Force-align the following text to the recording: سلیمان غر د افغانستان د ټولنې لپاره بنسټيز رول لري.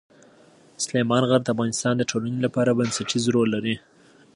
سلیمان 0.83 1.23
غر 1.29 1.41
د 1.43 1.47
افغانستان 1.55 1.93
د 1.97 2.01
ټولنې 2.11 2.39
لپاره 2.45 2.75
بنسټيز 2.79 3.23
رول 3.35 3.47
لري. 3.55 3.75